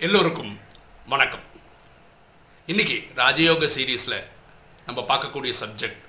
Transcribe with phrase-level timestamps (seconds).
[0.00, 0.58] எல்லோருக்கும்
[1.06, 1.44] வணக்கம்.
[2.66, 4.24] இன்னைக்கு ராஜயோக சீரீஸில்
[4.86, 6.02] நம்ம பார்க்கக்கூடிய subject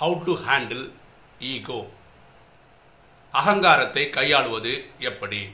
[0.00, 0.90] how to handle
[1.38, 1.90] ego
[3.32, 5.48] அகங்காரத்தை கையாளுவது எப்படி?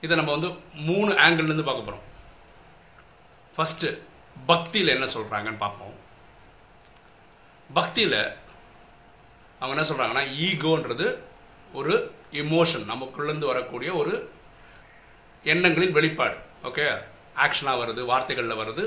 [0.00, 2.06] இதை நம்ம வந்து மூணு ஆங்கிள்லேருந்து பார்க்க போகிறோம்
[3.56, 3.98] ஃபஸ்ட்டு
[4.46, 5.94] பக்தியில் என்ன சொல்கிறாங்கன்னு பார்ப்போம்.
[7.74, 8.20] பக்தியில்
[9.58, 11.18] அவங்க என்ன சொல்கிறாங்கன்னா ஈகோன்றது
[11.72, 14.32] ஒரு இமோஷன் நமக்குள்ளேருந்து வரக்கூடிய ஒரு
[15.52, 16.36] எண்ணங்களின் வெளிப்பாடு.
[16.68, 16.86] ஓகே
[17.44, 18.84] ஆக்ஷனாக வருது வார்த்தைகளில் வருது.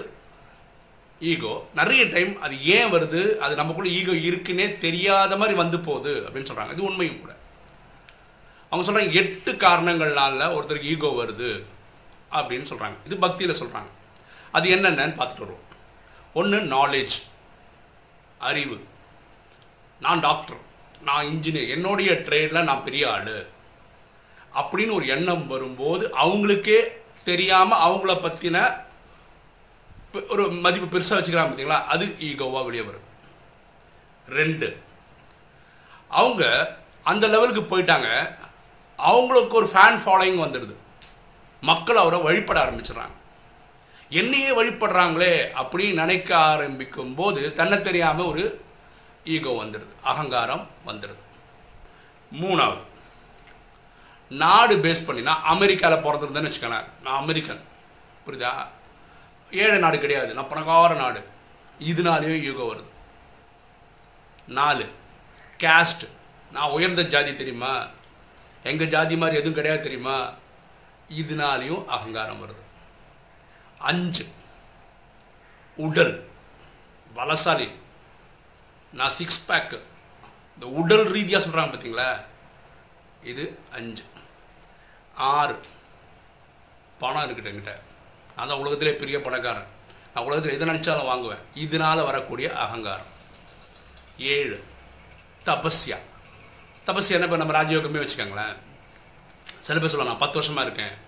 [1.31, 3.21] ஈகோ நிறைய டைம் அது ஏன் வருது?
[3.45, 7.33] அது நமக்குள்ள ஈகோ இருக்குன்னே தெரியாத மாதிரி வந்து போகுது அப்படின்னு சொல்கிறாங்க இது உண்மையும் கூட.
[8.69, 11.49] அவங்க சொல்கிறாங்க எட்டு காரணங்கள்னால ஒருத்தருக்கு ஈகோ வருது
[12.31, 13.91] அப்படின்னு சொல்கிறாங்க இது பக்தியில் சொல்கிறாங்க
[14.51, 15.65] அது என்னென்னு பார்த்துட்டு வருவோம்.
[16.33, 17.15] ஒன்று நாலேஜ்
[18.37, 18.77] அறிவு.
[19.99, 20.61] நான் டாக்டர்
[21.01, 23.35] நான் இன்ஜினியர் என்னுடைய ட்ரேடில் நான் பெரிய ஆள்.
[24.59, 26.79] அப்படின்னு ஒரு எண்ணம் வரும்போது அவங்களுக்கே
[27.29, 28.57] தெரியாமல் அவங்கள பற்றின
[30.33, 33.05] ஒரு மதிப்பு பெருசாக வச்சுக்கிறாங்க பார்த்தீங்களா அது ஈகோவாக வெளியே வரும்.
[34.39, 34.67] ரெண்டு
[36.19, 36.43] அவங்க
[37.11, 38.09] அந்த லெவலுக்கு போயிட்டாங்க.
[38.95, 40.75] அவங்களுக்கு ஒரு ஃபேன் ஃபாலோயிங் வந்துடுது.
[41.61, 43.15] மக்கள் அவரை வழிபட ஆரம்பிச்சிடுறாங்க.
[44.09, 48.43] என்னையே வழிபடுறாங்களே அப்படின்னு நினைக்க ஆரம்பிக்கும் போது தன்னை தெரியாமல் ஒரு
[49.35, 49.93] ஈகோ வந்துடுது.
[50.11, 51.23] அகங்காரம் வந்துடுது.
[52.41, 52.83] மூணாவது
[54.29, 56.85] நாடு பேஸ் பண்ணி நான் அமெரிக்காவில் பிறந்திருந்தேன்னு வச்சுக்கோங்களேன்.
[57.03, 57.61] நான் அமெரிக்கன்.
[58.27, 58.67] புரியுதா?
[59.51, 60.33] ஏழை நாடு கிடையாது.
[60.33, 61.27] நான் பணக்கார நாடு.
[61.79, 62.83] இதனாலேயும் யூகம் வருது.
[64.47, 64.89] நாலு.
[65.57, 66.09] கேஸ்ட்
[66.51, 67.85] நான் உயர்ந்த ஜாதி தெரியுமா?
[68.63, 70.33] எங்கள் ஜாதி மாதிரி எதுவும் கிடையாது தெரியுமா?
[71.17, 72.61] இதனாலையும் அகங்காரம் வருது.
[73.79, 74.27] அஞ்சு.
[75.77, 76.29] உடல்.
[77.15, 77.71] பலசாலி.
[78.93, 79.79] நான் சிக்ஸ் பேக்கு
[80.53, 82.21] இந்த உடல் ரீதியாக சொல்கிறாங்க பார்த்தீங்களா
[83.23, 84.03] இது அஞ்சு.
[85.17, 85.59] ஆறு.
[86.99, 87.75] பணம் இருக்குது என்கிட்ட.
[88.37, 89.67] நான் தான் உலகத்திலே பெரிய பணக்காரன்.
[90.15, 91.37] நான் உலகத்தில் எதை நினச்சாலும் வாங்குவேன்.
[91.53, 93.05] இதனால் வரக்கூடிய அகங்காரம்.
[94.17, 94.63] ஏழு.
[95.45, 95.97] தபஸ்யா.
[96.85, 98.55] தபஸ்யா என்ன இப்போ நம்ம ராஜயோகமே வச்சுக்கோங்களேன்.
[99.59, 101.05] சில பேர் சொல்லலாம் நான் பத்து வருஷமாக இருக்கேன்.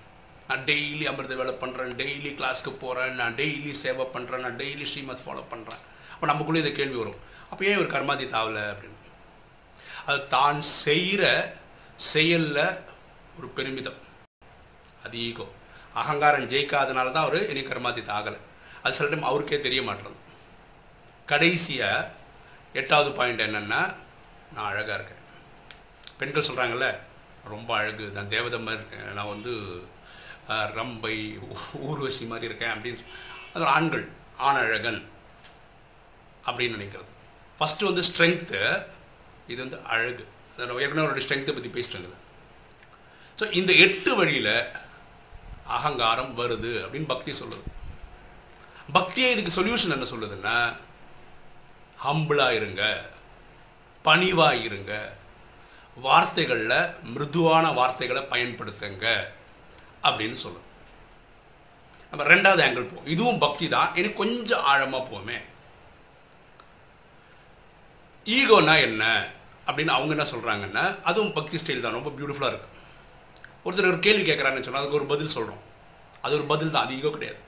[0.47, 5.19] நான் டெய்லி அமிர்த வேலை பண்ணுறேன் டெய்லி கிளாஸ்க்கு போகிறேன் நான் டெய்லி சேவை பண்ணுறேன் நான் டெய்லி ஸ்ரீமத்
[5.25, 5.79] ஃபாலோ பண்ணுறேன்
[6.13, 7.19] அப்போ நமக்குள்ளே இந்த கேள்வி வரும்.
[7.49, 8.97] அப்போ ஏன் ஒரு கர்மாதி தாவலை அப்படின்னு?
[10.05, 11.55] அது தான் செய்கிற
[11.95, 12.87] செயலில்
[13.39, 13.99] ஒரு பெருமிதம்.
[15.05, 15.45] அது ஈகோ.
[15.93, 18.37] அகங்காரம் ஜெயிக்காதனால தான் அவர் இனி கர்மாதித் ஆகலை.
[18.83, 20.17] அது சில டைம் அவருக்கே தெரிய மாட்டேறது
[21.25, 22.11] கடைசியாக
[22.73, 23.93] எட்டாவது பாயிண்ட் என்னென்னா
[24.53, 25.17] நான் அழகாக இருக்கேன்.
[26.17, 26.97] பெண்கள் சொல்கிறாங்கல்ல
[27.43, 29.53] ரொம்ப அழகு நான் தேவதை மாதிரி இருக்கேன் நான் வந்து
[30.47, 31.39] ரம்பை
[31.73, 33.03] ஊர்வசி மாதிரி இருக்கேன் அப்படின்னு
[33.53, 35.09] அது ஆண்கள் ஆணழகன்
[36.45, 37.09] அப்படின்னு நினைக்கிறது.
[37.59, 38.85] ஃபஸ்ட்டு வந்து ஸ்ட்ரென்த்து
[39.47, 40.27] இது வந்து அழகு.
[40.57, 42.09] ஏற்கனவே அவருடைய ஸ்ட்ரென்த்தை பற்றி பேசிட்டு
[43.39, 44.53] ஸோ இந்த எட்டு வழியில்
[45.75, 47.65] அகங்காரம் வருது அப்படின்னு பக்தி சொல்லுது.
[48.97, 50.55] பக்தியே இதுக்கு சொல்யூஷன் என்ன சொல்லுதுன்னா
[52.05, 52.83] ஹம்பிளாக இருங்க
[54.05, 54.93] பணிவாக இருங்க
[56.05, 56.79] வார்த்தைகளில்
[57.13, 59.07] மிருதுவான வார்த்தைகளை பயன்படுத்துங்க
[60.07, 60.65] அப்படின்னு சொல்லுது.
[62.11, 65.37] நம்ம ரெண்டாவது ஆங்கிள் போவோம் இதுவும் பக்தி தான் எனக்கு கொஞ்சம் ஆழமாக போவோமே
[68.37, 69.03] ஈகோனா என்ன?
[69.67, 72.77] அப்படின்னு அவங்க என்ன சொல்கிறாங்கன்னா அதுவும் பக்தி ஸ்டைல் தான் ரொம்ப பியூட்டிஃபுல்லாக இருக்குது
[73.65, 75.63] ஒருத்தர் ஒரு கேள்வி கேட்குறாங்கன்னு சொன்னால் அதுக்கு ஒரு பதில் சொல்கிறோம்
[76.23, 77.39] அது ஒரு பதில் தான் அது ஈகோ கிடையாது.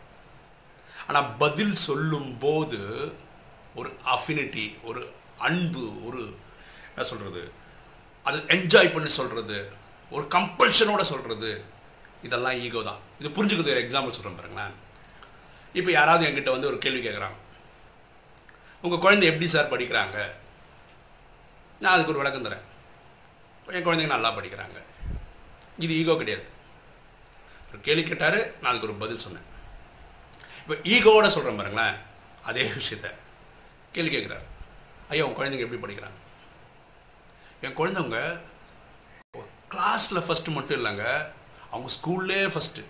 [1.07, 2.79] ஆனால் பதில் சொல்லும்போது
[3.79, 5.01] ஒரு அஃபினிட்டி ஒரு
[5.47, 6.21] அன்பு ஒரு
[6.91, 7.43] என்ன சொல்கிறது
[8.29, 9.57] அது என்ஜாய் பண்ணி சொல்கிறது
[10.15, 11.51] ஒரு கம்பல்ஷனோட சொல்கிறது
[12.27, 13.01] இதெல்லாம் ஈகோ தான்.
[13.19, 14.73] இது புரிஞ்சுக்கிறது ஒரு எக்ஸாம்பிள் சொல்கிறேன் பாருங்களேன்.
[15.79, 17.37] இப்போ யாராவது என்கிட்ட வந்து ஒரு கேள்வி கேட்குறாங்க
[18.83, 20.17] உங்கள் குழந்தை எப்படி சார் படிக்கிறாங்க?
[21.81, 22.65] நான் அதுக்கு ஒரு விளக்கம் தரேன்.
[23.77, 24.77] என் குழந்தைங்க நல்லா படிக்கிறாங்க.
[25.85, 26.45] இது ஈகோ கிடையாது.
[27.69, 29.47] ஒரு கேள்வி கேட்டார் நான் அதுக்கு ஒரு பதில் சொன்னேன்.
[30.61, 31.95] இப்போ ஈகோவோட சொல்கிறேன் பாருங்களேன்
[32.49, 33.09] அதே விஷயத்த.
[33.95, 34.45] கேள்வி கேட்குறாரு.
[35.11, 36.19] ஐயா உன் குழந்தைங்க எப்படி படிக்கிறாங்க?
[37.65, 38.19] என் குழந்தைங்க
[39.73, 41.05] கிளாஸில் ஃபஸ்ட்டு மட்டும் இல்லைங்க
[41.73, 42.83] அவங்க ஸ்கூல்லே ஃபஸ்ட்டு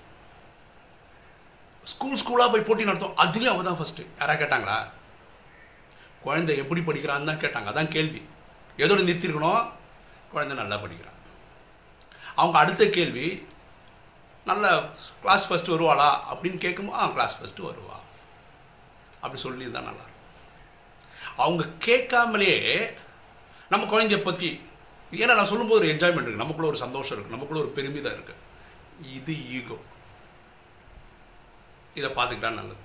[1.91, 4.77] ஸ்கூல் ஸ்கூலாக போய் போட்டி நடத்தும் அதுலேயும் அவங்க தான் ஃபஸ்ட்டு யாராவது கேட்டாங்களா?
[6.25, 7.69] குழந்தை எப்படி படிக்கிறான்னு தான் கேட்டாங்க.
[7.71, 8.21] அதான் கேள்வி.
[8.83, 9.63] எதோடு நிறுத்திருக்கணும்?
[10.33, 11.17] குழந்தை நல்லா படிக்கிறான்.
[12.35, 13.27] அவங்க அடுத்த கேள்வி
[14.49, 14.65] நல்ல
[15.21, 16.09] கிளாஸ் ஃபஸ்ட்டு வருவாளா?
[16.31, 17.97] அப்படின்னு கேட்கும்போது ஆ கிளாஸ் ஃபஸ்ட்டு வருவா.
[19.23, 20.05] அப்படி சொல்லியிருந்தா நல்லா
[21.43, 22.53] அவங்க கேட்காமலே
[23.71, 24.49] நம்ம குழந்தைய பற்றி
[25.21, 28.39] ஏன்னா நான் சொல்லும்போது ஒரு என்ஜாய்மெண்ட் இருக்குது நமக்குள்ள ஒரு சந்தோஷம் இருக்குது நமக்குள்ள ஒரு பெருமிதம் இருக்குது
[29.17, 29.77] இது ஈகோ
[31.99, 32.81] இதை பார்த்துக்கிட்டா நல்லது.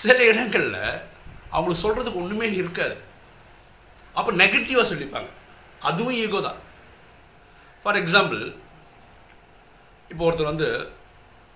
[0.00, 0.82] சில இடங்களில்
[1.54, 2.96] அவங்களுக்கு சொல்கிறதுக்கு ஒன்றுமே இருக்காது.
[4.18, 5.30] அப்போ நெகட்டிவாக சொல்லிப்பாங்க.
[5.88, 6.60] அதுவும் ஈகோ தான்.
[7.86, 8.40] ஃபார் எக்ஸாம்பிள்
[10.12, 10.68] இப்போ ஒருத்தர் வந்து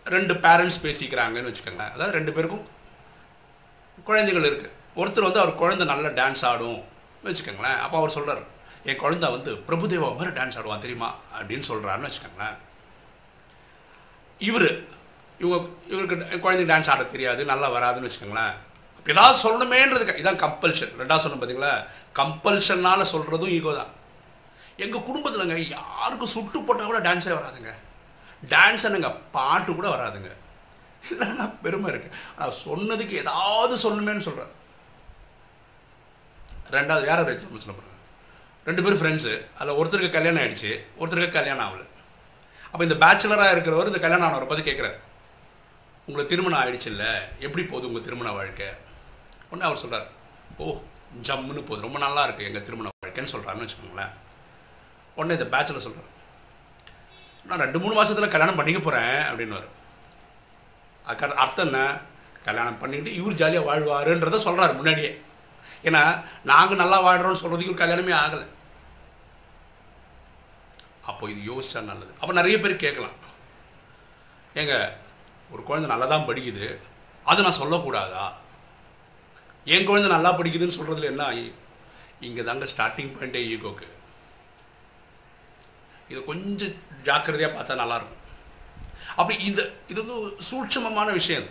[0.07, 1.91] ரெண்டு பேரண்ட்ஸ் பேசிக்கிறாங்கன்னு வச்சுக்கோங்களேன்.
[1.95, 2.63] அதாவது ரெண்டு பேருக்கும்
[4.09, 6.81] குழந்தைகள் இருக்குது ஒருத்தர் வந்து அவர் குழந்தை நல்லா டான்ஸ் ஆடும்
[7.27, 7.79] வச்சுக்கோங்களேன்.
[7.85, 8.43] அப்போ அவர் சொல்கிறார்
[8.89, 11.11] என் குழந்த வந்து பிரபுதேவா மாதிரி டான்ஸ் ஆடுவான் தெரியுமா?
[11.39, 12.57] அப்படின்னு சொல்கிறாருன்னு வச்சுக்கோங்களேன்.
[14.49, 14.69] இவர்
[15.43, 15.57] இவங்க
[15.93, 18.55] இவருக்கு குழந்தைங்க டான்ஸ் ஆட தெரியாது நல்லா வராதுன்னு வச்சுக்கோங்களேன்.
[18.99, 21.75] அப்படி ஏதாவது சொல்லணுமேன்றதுக்கு இதான் கம்பல்ஷன் ரெண்டாவது சொன்னோம் பார்த்தீங்களா
[22.21, 23.95] கம்பல்ஷனால் சொல்கிறதும் ஈகோ தான்.
[24.77, 27.73] எங்கள் குடும்பத்தில்ங்க யாருக்கும் சுட்டு போட்டால் கூட டான்ஸே வராதுங்க.
[28.55, 30.31] டான்ஸ் என்னங்க பாட்டு கூட வராதுங்க.
[31.11, 32.11] இல்லைன்னா பெருமை இருக்கு.
[32.39, 34.59] நான் சொன்னதுக்கு ஏதாவது சொல்லணுமேனு சொல்கிறேன்
[36.77, 37.99] ரெண்டாவது யார் ஒரு எக்ஸாம்பிள் சொல்ல போகிறேன்
[38.65, 41.85] ரெண்டு பேரும் ஃப்ரெண்ட்ஸு அதில் ஒருத்தருக்கு கல்யாணம் ஆகிடுச்சு ஒருத்தருக்கு கல்யாணம் ஆகல.
[42.71, 44.99] அப்போ இந்த பேச்சுலராக இருக்கிறவர் இந்த கல்யாணம் ஆனவரை பற்றி கேட்குறாரு
[46.07, 47.05] உங்களுக்கு திருமணம் ஆயிடுச்சுல்ல
[47.39, 48.69] எப்படி போகுது உங்கள் திருமண வாழ்க்கை?
[49.51, 50.09] ஒன்று அவர் சொல்கிறார்
[50.59, 50.81] ஓ
[51.29, 51.87] ஜம்முன்னு போகுது.
[51.87, 54.13] ரொம்ப நல்லா இருக்குது எங்கள் திருமண வாழ்க்கைன்னு சொல்கிறாருன்னு வச்சுக்கோங்களேன்.
[55.17, 56.09] உடனே இந்த பேச்சில் சொல்கிறேன்
[57.49, 59.59] நான் ரெண்டு மூணு மாதத்தில் கல்யாணம் பண்ணிக்க போகிறேன் அப்படின்னு
[61.05, 61.81] அதுக்கு அர்த்தம் என்ன?
[62.47, 65.11] கல்யாணம் பண்ணிக்கிட்டு இவர் ஜாலியாக வாழ்வாருன்றத சொல்கிறார் முன்னாடியே.
[65.89, 66.03] ஏன்னா
[66.51, 68.47] நாங்கள் நல்லா வாழ்கிறோம்னு சொல்கிறதுக்கு ஒரு கல்யாணமே ஆகலை.
[71.11, 72.13] அப்போ இது யோசிச்சா நல்லது.
[72.21, 73.17] அப்போ நிறைய பேர் கேட்கலாம்.
[74.61, 74.75] ஏங்க
[75.53, 76.67] ஒரு குழந்தை நல்லா தான் படிக்குது.
[77.31, 78.25] அது நான் சொல்லக்கூடாதா?
[79.75, 81.25] என் குழந்தை நல்லா படிக்குதுன்னு சொல்கிறதுல என்ன
[82.27, 83.89] இங்கே தாங்க ஸ்டார்டிங் பாயிண்டே ஈகோக்கு
[86.11, 86.75] இதை கொஞ்சம்
[87.09, 88.19] ஜாக்கிரதையாக பார்த்தா நல்லாயிருக்கும்.
[89.21, 89.61] அப்படி இந்த
[89.93, 90.17] இது வந்து
[90.49, 91.49] சூட்சமமான விஷயம்.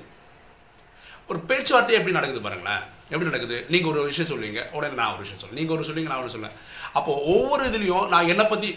[1.30, 2.84] ஒரு பேச்சுவார்த்தை எப்படி நடக்குது பாருங்களேன்.
[3.12, 3.58] எப்படி நடக்குது?
[3.74, 6.58] நீங்கள் ஒரு விஷயம் சொல்லுவீங்க உடனே நான் ஒரு விஷயம் சொல்லுவேன் நீங்கள் ஒரு சொல்லுவீங்க நான் ஒன்று சொல்லுவேன்
[6.98, 8.70] அப்போ ஒவ்வொரு இதுலேயும் நான் என்னை பற்றி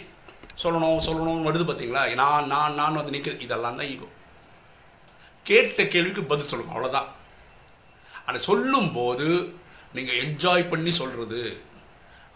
[0.63, 4.07] சொல்லணும் சொல்லணும்னு வருது பார்த்தீங்களா நான் நான் நான் வந்து நிற்க இதெல்லாம் தான் ஈகோ
[5.45, 7.09] கேட்ட கேள்விக்கு பதில் சொல்லணும் அவ்வளோதான்
[8.29, 9.27] அதை சொல்லும்போது
[9.97, 11.41] நீங்கள் என்ஜாய் பண்ணி சொல்கிறது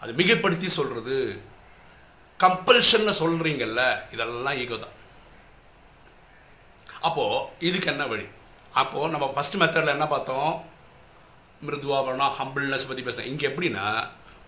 [0.02, 1.16] அது மிகைப்படுத்தி சொல்கிறது
[2.42, 3.82] கம்பல்ஷனில் சொல்கிறீங்கல்ல
[4.14, 4.96] இதெல்லாம் ஈகோ தான்.
[7.08, 8.26] அப்போது இதுக்கு என்ன வழி?
[8.80, 10.52] அப்போது நம்ம ஃபஸ்ட் மெத்தடில் என்ன பார்த்தோம்?
[11.66, 13.86] மிருதுவா பண்ணோம் ஹம்பிள்னஸ் பற்றி பேசுகிறேன் இங்கே எப்படின்னா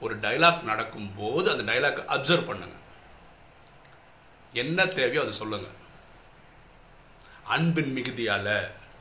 [0.04, 2.76] ஒரு டைலாக் நடக்கும்போது அந்த டைலாக் அப்சர்வ் பண்ணுங்க.
[4.62, 5.76] என்ன தேவையோ அதை சொல்லுங்கள்
[7.54, 8.54] அன்பின் மிகுதியால்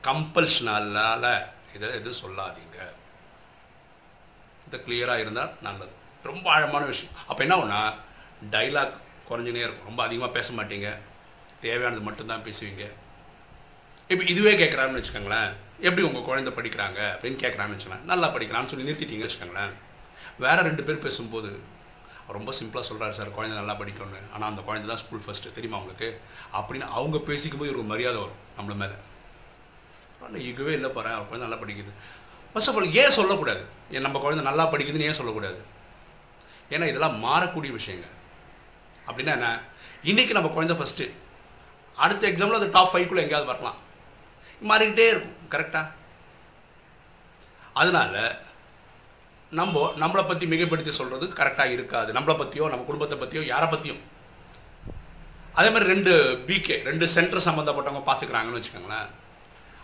[0.07, 1.23] கம்பல்ஷனால
[1.75, 2.77] இதை எதுவும் சொல்லாதீங்க.
[4.67, 5.93] இது கிளியராக இருந்தால் நல்லது.
[6.29, 7.17] ரொம்ப ஆழமான விஷயம்.
[7.29, 7.81] அப்போ என்ன ஒன்றா
[8.51, 8.93] டைலாக்
[9.29, 9.85] குறைஞ்சினே இருக்கும்.
[9.85, 10.97] ரொம்ப அதிகமாக பேச மாட்டீங்க.
[11.61, 12.91] தேவையானது மட்டும்தான் பேசுவீங்க.
[14.07, 15.53] இப்போ இதுவே கேட்குறாருன்னு வச்சுக்கோங்களேன்.
[15.79, 18.09] எப்படி உங்கள் குழந்தை படிக்கிறாங்க அப்படின்னு கேட்குறான்னு வச்சுக்கோங்களேன்.
[18.11, 19.73] நல்லா படிக்கிறான்னு சொல்லி நிறுத்திட்டீங்கன்னு வச்சுக்கோங்களேன்.
[20.37, 21.59] வேறு ரெண்டு பேர் பேசும்போது
[22.27, 24.31] ரொம்ப சிம்பிளாக சொல்கிறாரு சார் குழந்தை நல்லா படிக்கணும்னு.
[24.33, 26.21] ஆனால் அந்த குழந்தை தான் ஸ்கூல் ஃபஸ்ட்டு தெரியுமா உங்களுக்கு?
[26.53, 28.91] அப்படின்னு அவங்க பேசிக்கும் போது ஒரு மரியாதை வரும் நம்மள மேலே.
[30.21, 31.93] ஆனால் இதுவே இல்லை பாரு அவர் குழந்தை நல்லா படிக்குது.
[32.53, 33.63] ஃபர்ஸ்ட் ஆஃப் ஆல் ஏன் சொல்லக்கூடாது?
[33.91, 35.59] ஏன் நம்ம குழந்தை நல்லா படிக்குதுன்னு ஏன் சொல்லக்கூடாது?
[36.69, 38.17] ஏன்னா இதெல்லாம் மாறக்கூடிய விஷயங்கள்
[39.09, 39.49] அப்படின்னா என்ன?
[40.09, 41.05] இன்றைக்கி நம்ம குழந்தை ஃபஸ்ட்டு
[42.03, 43.79] அடுத்த எக்ஸாமில் அந்த டாப் ஃபைவ்க்குள்ளே எங்கேயாவது வரலாம்.
[44.69, 45.37] மாறிக்கிட்டே இருக்கும்.
[45.53, 45.87] கரெக்டாக
[47.81, 48.21] அதனால்
[49.59, 52.09] நம்ம நம்மளை பற்றி மிகைப்படுத்தி சொல்கிறது கரெக்டாக இருக்காது.
[52.17, 54.01] நம்மளை பற்றியோ நம்ம குடும்பத்தை பற்றியோ யாரை பற்றியும்
[55.59, 56.11] அதே மாதிரி ரெண்டு
[56.47, 59.07] பிகே ரெண்டு சென்டர் சம்மந்தப்பட்டவங்க பார்த்துக்கிறாங்கன்னு வச்சுக்கோங்களேன்.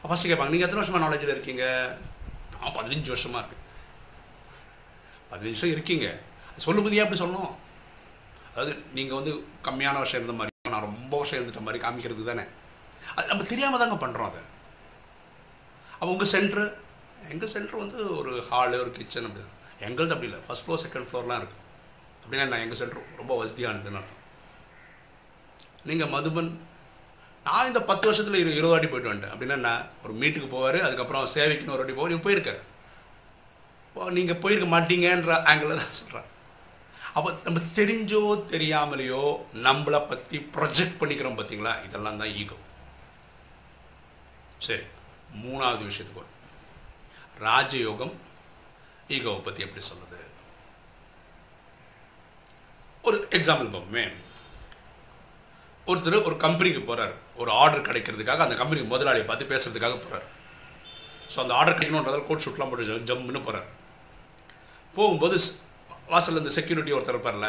[0.07, 1.63] ஃபஸ்ட்டு கேட்பாங்க நீங்கள் எத்தனை வருஷமாக நாலேஜில் இருக்கீங்க?
[2.61, 3.63] ஆ பதினஞ்சு வருஷமாக இருக்கு
[5.31, 6.07] பதினஞ்சு வருஷம் இருக்கீங்க.
[6.65, 7.53] சொல்லும்போது ஏன் அப்படி சொல்லணும்.
[8.55, 9.31] அதாவது நீங்கள் வந்து
[9.67, 12.43] கம்மியான வருஷம் இருந்த மாதிரி நான் ரொம்ப வருஷம் இருந்துட்ட மாதிரி காமிக்கிறது தானே?
[13.15, 14.41] அது நம்ம தெரியாமல் தாங்க பண்ணுறோம் அதை.
[15.99, 16.63] அப்போ உங்கள் சென்ட்ரு
[17.33, 19.43] எங்கள் சென்டர் வந்து ஒரு ஹாலு ஒரு கிச்சன் அப்படி
[19.87, 20.39] எங்களது அப்படி இல்லை.
[20.45, 21.63] ஃபஸ்ட் ஃப்ளோர் செகண்ட் ஃப்ளோர்லாம் இருக்குது
[22.21, 24.21] அப்படின்னா நான் எங்கள் சென்டர் ரொம்ப வசதியானதுன்னு அர்த்தம்.
[25.89, 26.51] நீங்கள் மதுபன்
[27.47, 29.33] நான் இந்த பத்து வருஷத்தில் இரு இருபது வாட்டி போயிட்டு வந்துட்டேன்.
[29.33, 32.61] அப்படின்னா நான் ஒரு மீட்டுக்கு போவார் அதுக்கப்புறம் சேவைக்குன்னு ஒரு வாட்டி போவார் போயிருக்காரு.
[34.19, 36.29] நீங்கள் போயிருக்க மாட்டீங்கன்ற ஆங்கிளில் தான் சொல்கிறேன்
[37.15, 39.21] அப்போ நம்ம தெரிஞ்சோ தெரியாமலையோ
[39.63, 42.57] நம்மளை பற்றி ப்ரொஜெக்ட் பண்ணிக்கிறோம் பார்த்தீங்களா இதெல்லாம் தான் ஈகோ
[44.59, 44.83] சரி
[45.43, 46.31] மூணாவது விஷயத்துக்கு வரும்.
[47.39, 48.13] ராஜயோகம்
[49.09, 50.19] ஈகோவை பற்றி எப்படி சொல்லுது
[53.03, 54.05] ஒரு எக்ஸாம்பிள் பார்ப்போமே.
[55.87, 60.25] ஒருத்தர் ஒரு கம்பெனிக்கு போகிறார் ஒரு ஆர்டர் கிடைக்கிறதுக்காக அந்த கம்பெனி முதலாளியை பார்த்து பேசுறதுக்காக போகிறார்
[61.35, 63.67] ஸோ அந்த ஆர்டர் கிடைக்கணுன்றதால் கோட் ஷூட்லாம் போட்டு ஜம்முன்னு போகிறார்
[64.93, 65.37] போகும்போது
[66.11, 67.47] வாசலில் இந்த செக்யூரிட்டி ஒருத்தர் இருப்பார்ல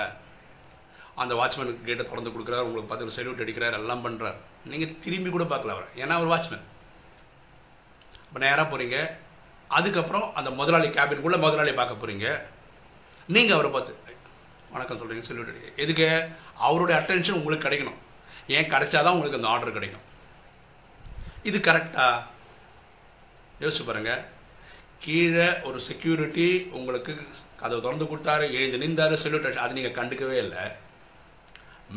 [1.22, 4.38] அந்த வாட்ச்மேனுக்கு கேட்டை திறந்து கொடுக்குறாரு உங்களுக்கு பார்த்து செல்யூட் அடிக்கிறார் எல்லாம் பண்ணுறார்
[4.72, 5.88] நீங்கள் திரும்பி கூட பார்க்கல அவர்.
[6.02, 6.64] ஏன்னா அவர் வாட்ச்மேன்
[8.26, 8.96] இப்போ நேராக போகிறீங்க
[9.78, 12.26] அதுக்கப்புறம் அந்த முதலாளி கேபின்குள்ளே முதலாளி பார்க்க போகிறீங்க
[13.28, 13.94] நீங்கள் அவரை பார்த்து
[14.75, 16.06] வணக்கம் சொல்கிறீங்க செல்யூட் அடி எதுக்கு?
[16.66, 17.98] அவருடைய அட்டென்ஷன் உங்களுக்கு கிடைக்கணும்.
[18.56, 20.04] ஏன் கிடைச்சாதான் உங்களுக்கு அந்த ஆர்டர் கிடைக்கும்.
[21.48, 22.25] இது கரெக்டாக
[23.62, 24.22] யோசிச்சு பாருங்கள்
[25.04, 26.48] கீழே ஒரு செக்யூரிட்டி
[26.78, 27.12] உங்களுக்கு
[27.66, 30.64] அதை திறந்து கொடுத்தாரு எழுந்து நின்றாரு செல்யூட் அது நீங்கள் கண்டுக்கவே இல்லை.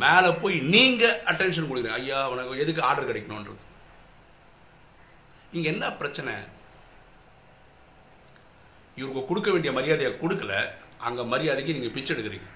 [0.03, 3.65] மேலே போய் நீங்கள் அட்டென்ஷன் கொடுக்குறீங்க ஐயா உனக்கு எதுக்கு ஆர்டர் கிடைக்கணுன்றது
[5.55, 6.33] இங்கே என்ன பிரச்சனை?
[8.99, 10.53] இவருக்கு கொடுக்க வேண்டிய மரியாதையை கொடுக்கல.
[11.07, 12.47] அங்கே மரியாதைக்கு நீங்கள் பிச்சை எடுக்கிறீங்க.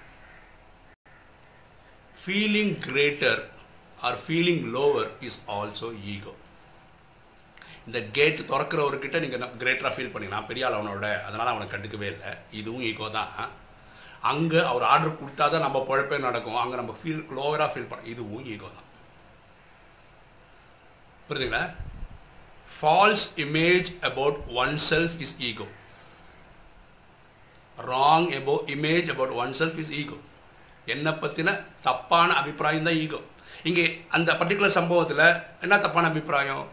[2.22, 3.42] Feeling greater
[4.08, 6.34] or feeling lower is also ego
[7.88, 12.32] இந்த கேட் திறக்கிறவர்கிட்ட நீங்கள் கிரேட்டராக ஃபீல் பண்ணிக்கலாம் பெரிய ஆள் அவனோட அதனால் அவனை கண்டுக்கவே இல்லை.
[12.60, 13.32] இதுவும் ஈகோ தான்.
[14.32, 16.60] அங்கே அவர் ஆர்டர் கொடுத்தா தான் நம்ம பழப்பே நடக்கும்.
[16.64, 18.88] அங்கே நம்ம ஃபீல் லோவராக ஃபீல் பண்ண இதுவும் ஈகோ தான்.
[21.28, 21.64] புரியுதுங்களா?
[22.76, 24.40] False image about
[24.90, 25.68] oneself is ego
[27.92, 30.18] wrong above image about oneself is ego
[30.94, 31.50] என்னை பற்றின
[31.88, 33.20] தப்பான அபிப்பிராயம் தான் ஈகோ
[33.70, 33.86] இங்கே
[34.16, 35.26] அந்த பர்டிகுலர் சம்பவத்தில்
[35.66, 36.64] என்ன தப்பான அபிப்பிராயம்?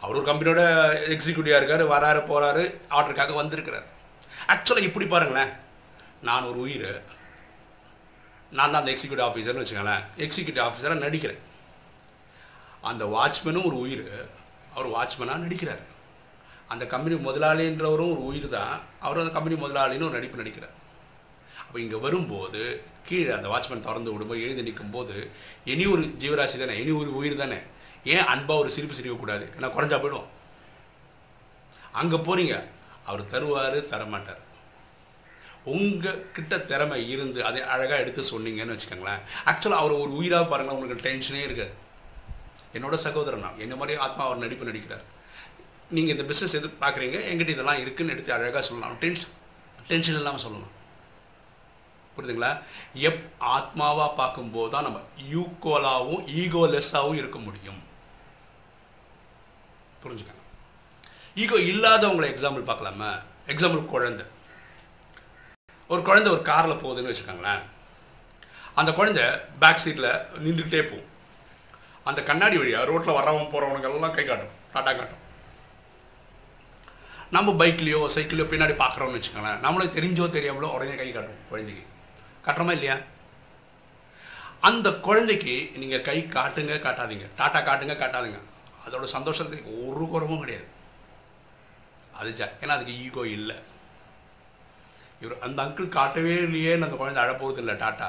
[0.00, 0.62] அவர் ஒரு கம்பெனியோட
[1.14, 3.86] எக்ஸிக்யூட்டிவாக இருக்கார் வராரு போகிறாரு ஆர்டருக்காக வந்திருக்கிறார்.
[4.48, 5.52] ஆக்சுவலாக இப்படி பாருங்களேன்.
[6.22, 7.02] நான் ஒரு உயிர்.
[8.50, 10.04] நான் தான் அந்த எக்ஸிக்யூட்டிவ் ஆஃபீஸர்னு வச்சுக்கோங்களேன்.
[10.16, 11.38] எக்ஸிக்யூட்டிவ் ஆஃபீஸராக நடிக்கிறேன்.
[12.80, 14.28] அந்த வாட்ச்மேனும் ஒரு உயிர்.
[14.74, 15.82] அவர் வாட்ச்மேனாக நடிக்கிறார்.
[16.68, 18.80] அந்த கம்பெனி முதலாளின்றவரும் ஒரு உயிர் தான்.
[19.00, 20.74] அவர் அந்த கம்பெனி முதலாளின்னு ஒரு நடிப்பு நடிக்கிறார்.
[21.66, 25.30] அப்போ இங்கே வரும்போது கீழே அந்த வாட்ச்மேன் திறந்து விடும்போது எழுதி நிற்கும் போது
[25.64, 26.80] இனி ஒரு ஜீவராசி தானே?
[26.80, 27.58] இனி ஒரு உயிர் தானே?
[28.14, 29.44] ஏன் அன்பாக ஒரு சிரிப்பு சிரிக்கக்கூடாது?
[29.56, 30.26] ஏன்னா குறைஞ்சா போயிடும்.
[32.00, 32.56] அங்கே போகிறீங்க
[33.08, 34.42] அவர் தருவார் தரமாட்டார்.
[35.64, 39.22] உங்கள் கிட்ட திறமை இருந்து அதை அழகாக எடுத்து சொன்னீங்கன்னு வச்சுக்கோங்களேன்.
[39.44, 41.72] ஆக்சுவலாக அவர் ஒரு உயிராக பாருங்கள் உங்களுக்கு டென்ஷனே இருக்காது.
[42.74, 43.58] என்னோட சகோதரனா நான்.
[43.58, 45.04] என்ன மாதிரி ஆத்மா அவர் நடிப்பு நடிக்கிறார்.
[45.90, 48.98] நீங்கள் இந்த பிஸ்னஸ் எது பார்க்குறீங்க எங்கிட்ட இதெல்லாம் இருக்குதுன்னு எடுத்து அழகாக சொல்லலாம்.
[48.98, 49.34] டென்ஷன்
[49.88, 50.72] டென்ஷன் இல்லாமல் சொல்லலாம்.
[52.16, 52.52] புரியுதுங்களா?
[53.08, 55.00] எப் ஆத்மாவாக பார்க்கும்போது தான் நம்ம
[55.38, 57.80] ஈக்குவலாகவும் ஈகோலெஸ்ஸாகவும் இருக்க முடியும்.
[60.06, 60.44] புரிஞ்சுக்கணும்.
[61.34, 63.10] ஈகோ இல்லாதவங்களை எக்ஸாம்பிள் பார்க்கலாமா?
[63.46, 64.24] எக்ஸாம்பிள் குழந்தை.
[65.88, 67.62] ஒரு குழந்தை ஒரு காரில் போகுதுன்னு வச்சுக்கோங்களேன்.
[68.74, 69.24] அந்த குழந்தை
[69.58, 70.10] பேக் சீட்டில்
[70.44, 71.12] நின்றுக்கிட்டே போகும்.
[72.04, 74.54] அந்த கண்ணாடி வழியாக ரோட்டில் வரவங்க போகிறவனுங்க எல்லாம் கை காட்டும்.
[74.74, 75.22] டாட்டா காட்டும்.
[77.30, 79.62] நம்ம பைக்லேயோ சைக்கிளையோ பின்னாடி பார்க்குறோம்னு வச்சுக்கோங்களேன்.
[79.64, 81.84] நம்மளுக்கு தெரிஞ்சோ தெரியாமலோ உடனே கை காட்டும் குழந்தைக்கு.
[82.46, 82.96] காட்டுறோமா இல்லையா?
[84.60, 87.26] அந்த குழந்தைக்கு நீங்கள் கை காட்டுங்க காட்டாதீங்க.
[87.38, 88.40] டாட்டா காட்டுங்க காட்டாதீங்க.
[88.86, 90.66] அதோட சந்தோஷத்துக்கு ஒரு குறவும் கிடையாது.
[92.18, 93.56] அது ஜ ஏன்னா அதுக்கு ஈகோ இல்லை.
[95.22, 98.08] இவர் அந்த அங்கிள் காட்டவே இல்லையேன்னு அந்த குழந்தை அழப்போகிறது இல்லை டாட்டா.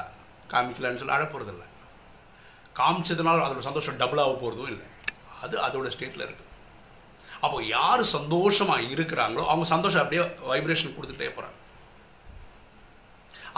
[0.52, 1.68] காமிக்கலன்னு சொல்லி அழப்போகிறது இல்லை.
[2.80, 4.86] காமிச்சதுனால அதோட சந்தோஷம் டபுளாக போகிறதும் இல்லை.
[5.44, 6.46] அது அதோட ஸ்டேட்டில் இருக்குது
[7.44, 11.56] அப்போ யார் சந்தோஷமாக இருக்கிறாங்களோ அவங்க சந்தோஷம் அப்படியே வைப்ரேஷன் கொடுத்துட்டே போகிறாங்க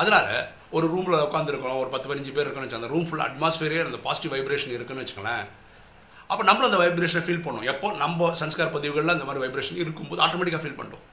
[0.00, 0.32] அதனால்
[0.76, 4.34] ஒரு ரூமில் உட்காந்துருக்கோம் ஒரு பத்து பதினஞ்சு பேர் இருக்கணும் வச்சு அந்த ரூம் ஃபுல் அட்மாஸ்பியரே அந்த பாசிட்டிவ்
[4.34, 5.46] வைப்ரேஷன் இருக்குன்னு வச்சுக்கோங்களேன்.
[6.30, 7.70] அப்போ நம்மளும் அந்த வைப்ரேஷனை ஃபீல் பண்ணுவோம்.
[7.72, 11.06] எப்போ நம்ம சன்ஸ்கார் பதிவுகளில் அந்த மாதிரி வைப்ரேஷன் இருக்கும்போது ஆட்டோமேட்டிக்காக ஃபீல் பண்ணுறோம்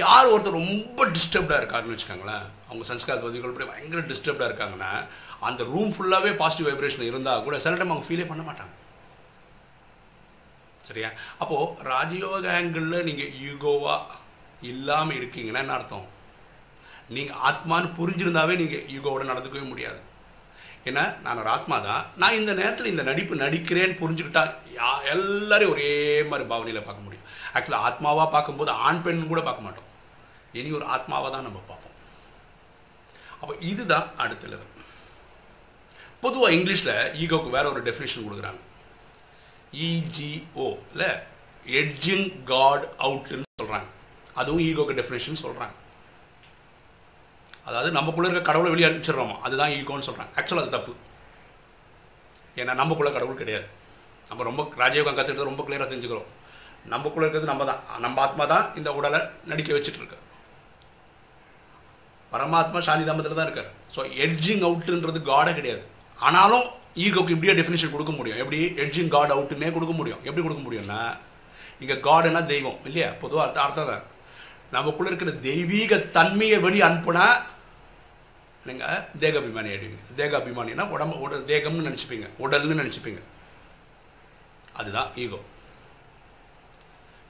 [0.00, 4.90] யார் ஒருத்தர் ரொம்ப டிஸ்டர்ப்டாக இருக்காருன்னு வச்சுக்கோங்களேன் அவங்க சன்ஸ்கார் பதிவுகள் படி பயங்கர டிஸ்டர்ப்டாக இருக்காங்கன்னா
[5.48, 8.74] அந்த ரூம் ஃபுல்லாகவே பாசிட்டிவ் வைப்ரேஷன் இருந்தால் கூட சில டைம் அவங்க ஃபீலே பண்ண மாட்டாங்க.
[10.88, 11.08] சரியா?
[11.42, 14.02] அப்போது ராஜயோக ஆங்கிளில் நீங்கள் ஈகோவாக
[14.72, 16.06] இல்லாமல் இருக்கீங்கன்னா என்ன அர்த்தம்?
[17.16, 20.00] நீங்கள் ஆத்மான்னு புரிஞ்சிருந்தாவே நீங்கள் ஈகோவோட நடந்துக்கவே முடியாது.
[20.88, 24.42] ஏன்னா நான் ஒரு ஆத்மா தான் நான் இந்த நேரத்தில் இந்த நடிப்பு நடிக்கிறேன்னு புரிஞ்சுக்கிட்டா
[24.78, 25.88] யா எல்லாரையும் ஒரே
[26.30, 27.26] மாதிரி பாவனையில் பார்க்க முடியும்.
[27.54, 29.88] ஆக்சுவலாக ஆத்மாவாக பார்க்கும்போது ஆண் பெண் கூட பார்க்க மாட்டோம்.
[30.58, 31.94] இனி ஒரு ஆத்மாவாக தான் நம்ம பார்ப்போம்.
[33.40, 34.72] அப்போ இதுதான் அடுத்த லெவல்
[36.24, 38.60] பொதுவாக இங்கிலீஷில் ஈகோக்கு வேற ஒரு டெஃபினேஷன் கொடுக்குறாங்க.
[39.88, 41.10] இஜிஓ இல்லை
[41.80, 43.88] எட்ஜிங் காட் அவுட்டுன்னு சொல்கிறாங்க
[44.40, 45.74] அதுவும் ஈகோக்கு டெஃபினேஷன் சொல்கிறாங்க
[47.68, 49.36] அதாவது நமக்குள்ளே இருக்க கடவுளை வெளியே அனுப்பிச்சிடுறோமா?
[49.46, 50.92] அதுதான் ஈகோன்னு சொல்கிறாங்க ஆக்சுவலாக அது தப்பு.
[52.60, 53.66] ஏன்னா நமக்குள்ளே கடவுள் கிடையாது.
[54.28, 56.30] நம்ம ரொம்ப ராஜயோகம் கற்றுக்கிறது ரொம்ப கிளியராக செஞ்சுக்கிறோம்
[56.94, 57.80] நமக்குள்ளே இருக்கிறது நம்ம தான்.
[58.04, 59.20] நம்ம ஆத்மா தான் இந்த உடலை
[59.50, 60.18] நடிக்க வச்சுட்டு இருக்கு.
[62.32, 63.70] பரமாத்மா சாந்தி தாமத்தில் தான் இருக்கார்.
[63.94, 65.82] ஸோ எட்ஜிங் அவுட்டுன்றது காடே கிடையாது.
[66.26, 66.66] ஆனாலும்
[67.04, 68.40] ஈகோக்கு இப்படியே டெஃபினேஷன் கொடுக்க முடியும்.
[68.42, 68.60] எப்படி?
[68.84, 70.22] எட்ஜிங் காட் அவுட்டுன்னே கொடுக்க முடியும்.
[70.28, 71.00] எப்படி கொடுக்க முடியும்னா
[71.82, 73.08] இங்கே காடுனா தெய்வம் இல்லையா?
[73.22, 74.04] பொதுவாக அர்த்தம் அர்த்தம் தான்.
[74.76, 77.26] நமக்குள்ளே இருக்கிற தெய்வீக தன்மையை வெளியே அனுப்புனா
[78.68, 82.26] நீங்கள் தேகாபிமானி ஆயிடுவீங்க தேகாபிமானினா உடம்பு உடல் தேகம்னு நினச்சிப்பீங்க.
[82.44, 83.20] உடல்னு நினச்சிப்பீங்க.
[84.80, 85.38] அதுதான் ஈகோ.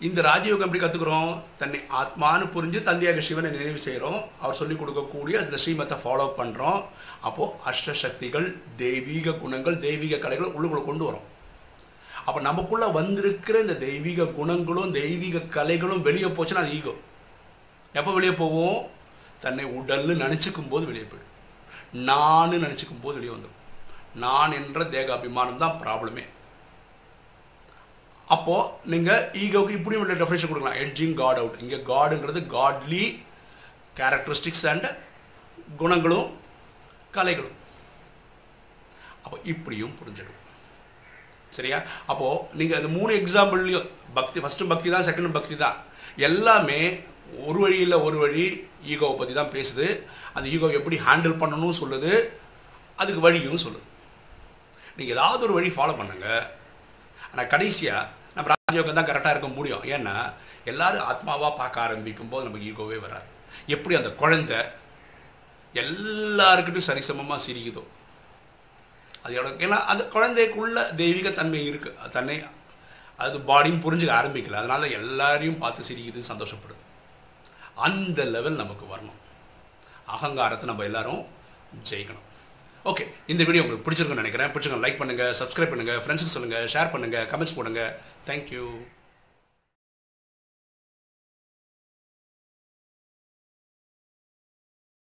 [0.06, 5.58] இந்த ராஜயோகம் எப்படி கற்றுக்குறோம் தன்னை ஆத்மானு புரிஞ்சு தந்தையாக சிவனை நினைவு செய்கிறோம் அவர் சொல்லிக் கொடுக்கக்கூடிய அந்த
[5.62, 6.80] ஸ்ரீமத்தை ஃபாலோ பண்ணுறோம்
[7.28, 8.48] அப்போது அஷ்டசக்திகள்
[8.82, 11.26] தெய்வீக குணங்கள் தெய்வீக கலைகள் உள்ளுக்குள்ளே கொண்டு வரோம்.
[12.24, 16.94] அப்போ நமக்குள்ளே வந்திருக்கிற இந்த தெய்வீக குணங்களும் தெய்வீக கலைகளும் வெளியே போச்சுன்னா அது ஈகோ.
[17.92, 18.78] எப்போ வெளியே போவோம்?
[19.44, 21.25] தன்னை உடல்னு நினச்சிக்கும் போது வெளியே போயிடும்.
[22.08, 23.62] நான் நினச்சிக்கும் போது வெளியே வந்துடும்
[24.24, 26.24] நான் என்ற தேக அபிமானம் தான் ப்ராப்ளமே.
[28.34, 30.80] அப்போது நீங்கள் ஈகோவுக்கு இப்படி உள்ள டெஃபினேஷன் கொடுக்கலாம்.
[30.84, 33.04] எட்ஜிங் காட் அவுட் இங்கே காடுங்கிறது காட்லி
[33.98, 34.88] கேரக்டரிஸ்டிக்ஸ் அண்ட்
[35.82, 36.30] குணங்களும்
[37.16, 37.56] கலைகளும்.
[39.24, 40.40] அப்போ இப்படியும் புரிஞ்சிடும்
[41.56, 41.78] சரியா?
[42.10, 43.86] அப்போது நீங்கள் அந்த மூணு எக்ஸாம்பிள்லையும்
[44.18, 45.76] பக்தி ஃபஸ்ட்டு பக்தி தான் செகண்ட் பக்தி தான்.
[46.28, 46.80] எல்லாமே
[47.46, 48.46] ஒரு வழியில் ஒரு வழி.
[48.92, 49.86] ஈகோவை பற்றி தான் பேசுது.
[50.36, 52.12] அந்த ஈகோவை எப்படி ஹேண்டில் பண்ணணும்னு சொல்லுது.
[53.00, 53.86] அதுக்கு வழியும் சொல்லுது.
[54.98, 56.44] நீங்கள் ஏதாவது ஒரு வழி ஃபாலோ பண்ணுங்கள்
[57.30, 59.84] ஆனால் கடைசியாக நம்ம ராஜயோகம் தான் கரெக்டாக இருக்க முடியும்.
[59.96, 60.14] ஏன்னா
[60.70, 63.28] எல்லாரும் ஆத்மாவாக பார்க்க ஆரம்பிக்கும் போது நமக்கு ஈகோவே வராது.
[63.74, 64.58] எப்படி அந்த குழந்தை
[65.82, 67.84] எல்லாருக்கிட்டும் சரிசமமாக சிரிக்குதோ.
[69.22, 72.36] அது எவ்வளோ ஏன்னா அந்த குழந்தைக்குள்ள தெய்வீக தன்மை இருக்குது அது தன்னை
[73.24, 74.60] அது பாடியும் புரிஞ்சுக்க ஆரம்பிக்கல.
[74.62, 76.82] அதனால எல்லாரையும் பார்த்து சிரிக்குது சந்தோஷப்படுது.
[77.86, 79.18] அந்த லெவல் நமக்கு வரணும்.
[80.14, 81.22] அகங்காரத்தை நம்ம எல்லாரும்
[81.90, 82.26] ஜெயிக்கணும்.
[82.90, 84.50] ஓகே இந்த வீடியோ உங்களுக்கு பிடிச்சிருக்குன்னு நினைக்கிறேன்.
[84.54, 87.82] பிடிச்சிருங்க லைக் பண்ணுங்கள் சப்ஸ்கிரைப் பண்ணுங்கள் ஃப்ரெண்ட்ஸுக்கு சொல்லுங்கள் ஷேர் பண்ணுங்கள் கமெண்ட்ஸ் போடுங்க.
[88.28, 88.64] தேங்க்யூ